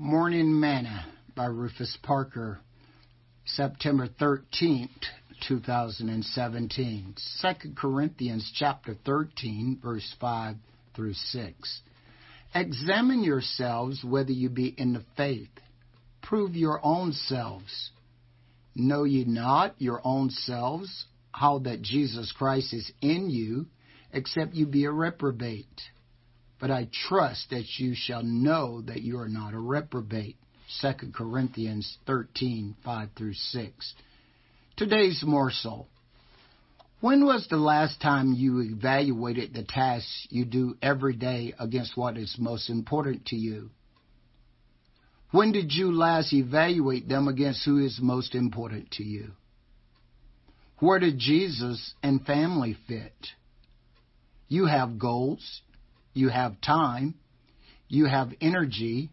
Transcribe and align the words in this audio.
Morning 0.00 0.60
Manna 0.60 1.06
by 1.34 1.46
Rufus 1.46 1.98
Parker, 2.04 2.60
September 3.44 4.06
13th, 4.06 4.90
2017. 5.48 7.14
2 7.42 7.48
Corinthians 7.76 8.48
chapter 8.54 8.94
13, 9.04 9.80
verse 9.82 10.14
5 10.20 10.54
through 10.94 11.14
6. 11.14 11.80
Examine 12.54 13.24
yourselves 13.24 14.04
whether 14.04 14.30
you 14.30 14.48
be 14.48 14.68
in 14.68 14.92
the 14.92 15.02
faith. 15.16 15.50
Prove 16.22 16.54
your 16.54 16.78
own 16.84 17.12
selves. 17.12 17.90
Know 18.76 19.02
ye 19.02 19.24
not 19.24 19.74
your 19.82 20.00
own 20.04 20.30
selves 20.30 21.06
how 21.32 21.58
that 21.64 21.82
Jesus 21.82 22.30
Christ 22.30 22.72
is 22.72 22.88
in 23.02 23.30
you, 23.30 23.66
except 24.12 24.54
you 24.54 24.64
be 24.64 24.84
a 24.84 24.92
reprobate? 24.92 25.66
But 26.60 26.70
I 26.70 26.88
trust 27.08 27.50
that 27.50 27.64
you 27.78 27.94
shall 27.94 28.22
know 28.22 28.82
that 28.82 29.02
you 29.02 29.18
are 29.18 29.28
not 29.28 29.54
a 29.54 29.58
reprobate. 29.58 30.36
2 30.82 31.12
Corinthians 31.14 31.96
13, 32.06 32.76
5 32.84 33.08
through 33.16 33.34
6. 33.34 33.94
Today's 34.76 35.22
morsel. 35.24 35.88
When 37.00 37.24
was 37.24 37.46
the 37.48 37.56
last 37.56 38.00
time 38.00 38.32
you 38.32 38.60
evaluated 38.60 39.54
the 39.54 39.62
tasks 39.62 40.26
you 40.30 40.44
do 40.44 40.76
every 40.82 41.14
day 41.14 41.54
against 41.58 41.96
what 41.96 42.16
is 42.16 42.36
most 42.38 42.70
important 42.70 43.26
to 43.26 43.36
you? 43.36 43.70
When 45.30 45.52
did 45.52 45.72
you 45.72 45.92
last 45.92 46.32
evaluate 46.32 47.08
them 47.08 47.28
against 47.28 47.64
who 47.64 47.78
is 47.78 48.00
most 48.02 48.34
important 48.34 48.90
to 48.92 49.04
you? 49.04 49.32
Where 50.80 50.98
did 50.98 51.18
Jesus 51.18 51.94
and 52.02 52.24
family 52.24 52.76
fit? 52.86 53.12
You 54.48 54.66
have 54.66 54.98
goals, 54.98 55.60
you 56.18 56.28
have 56.28 56.60
time, 56.60 57.14
you 57.88 58.06
have 58.06 58.32
energy, 58.40 59.10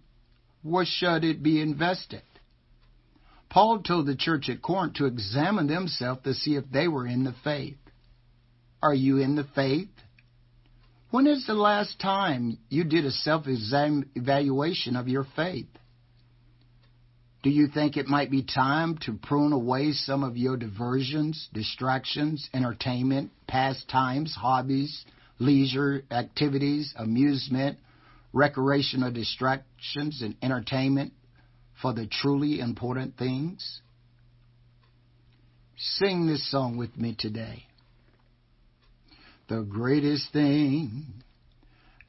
where 0.64 0.86
should 0.86 1.24
it 1.24 1.44
be 1.44 1.62
invested? 1.62 2.24
Paul 3.50 3.84
told 3.84 4.08
the 4.08 4.16
church 4.16 4.50
at 4.50 4.62
Corinth 4.62 4.96
to 4.96 5.06
examine 5.06 5.68
themselves 5.68 6.24
to 6.24 6.34
see 6.34 6.56
if 6.56 6.66
they 6.72 6.88
were 6.88 7.08
in 7.08 7.24
the 7.24 7.36
faith. 7.44 7.78
Are 8.82 8.94
you 8.94 9.20
in 9.20 9.36
the 9.36 9.46
faith? 9.56 9.90
When 11.12 11.28
is 11.28 11.46
the 11.46 11.54
last 11.54 12.00
time 12.00 12.58
you 12.70 12.84
did 12.84 13.06
a 13.06 13.12
self 13.12 13.46
evaluation 13.48 14.96
of 14.96 15.08
your 15.08 15.26
faith? 15.36 15.70
Do 17.44 17.50
you 17.52 17.68
think 17.68 17.96
it 17.96 18.08
might 18.08 18.32
be 18.32 18.44
time 18.44 18.98
to 19.06 19.14
prune 19.14 19.54
away 19.54 19.92
some 19.92 20.24
of 20.24 20.36
your 20.36 20.58
diversions, 20.58 21.48
distractions, 21.54 22.50
entertainment, 22.54 23.32
pastimes, 23.48 24.36
hobbies, 24.36 25.06
leisure 25.40 26.04
activities, 26.12 26.94
amusement, 26.98 27.78
recreational 28.34 29.12
distractions, 29.12 30.22
and 30.22 30.36
entertainment 30.42 31.14
for 31.82 31.94
the 31.94 32.08
truly 32.08 32.60
important 32.60 33.18
things? 33.18 33.82
Sing 35.78 36.28
this 36.28 36.50
song 36.50 36.78
with 36.78 36.98
me 36.98 37.16
today. 37.18 37.66
The 39.48 39.62
greatest 39.62 40.32
thing 40.34 41.06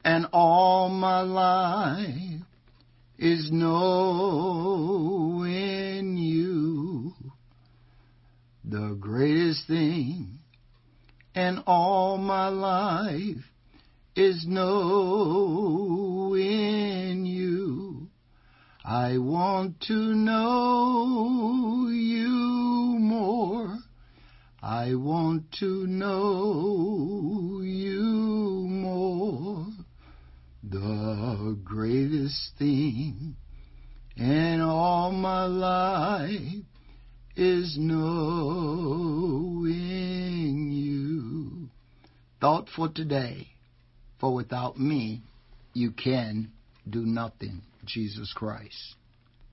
and 0.03 0.27
all 0.31 0.89
my 0.89 1.21
life 1.21 2.41
is 3.19 3.49
knowing 3.51 4.57
you. 6.17 7.13
The 8.63 8.97
greatest 8.99 9.67
thing 9.67 10.39
and 11.37 11.61
all 11.67 12.17
my 12.17 12.47
life 12.47 13.45
is 14.15 14.43
knowing 14.47 15.37
you. 17.27 18.09
I 18.83 19.19
want 19.19 19.81
to 19.81 19.93
know 19.93 21.89
you 21.91 22.97
more. 22.99 23.77
I 24.63 24.95
want 24.95 25.51
to 25.59 25.85
know 25.85 27.61
you 27.61 28.65
more. 28.67 29.67
The 30.63 31.55
greatest 31.63 32.57
thing 32.57 33.35
in 34.15 34.61
all 34.61 35.11
my 35.11 35.45
life 35.45 36.63
is 37.35 37.77
knowing. 37.77 39.46
Thought 42.39 42.69
for 42.69 42.87
today, 42.87 43.47
for 44.19 44.33
without 44.33 44.79
me, 44.79 45.21
you 45.73 45.91
can 45.91 46.51
do 46.87 47.05
nothing, 47.05 47.63
Jesus 47.85 48.31
Christ. 48.33 48.96